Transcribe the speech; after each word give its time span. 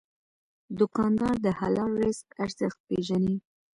دوکاندار 0.79 1.35
د 1.45 1.47
حلال 1.59 1.91
رزق 2.03 2.27
ارزښت 2.43 2.79
پېژني. 2.87 3.35